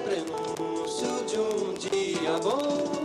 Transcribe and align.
prenúncio 0.00 1.24
de 1.26 1.38
um 1.38 1.74
dia 1.74 2.38
bom. 2.42 2.99